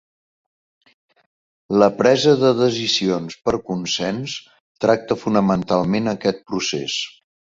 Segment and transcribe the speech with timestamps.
[1.81, 4.33] La presa de decisions per consens
[4.85, 6.97] tracta fonamentalment aquest procés.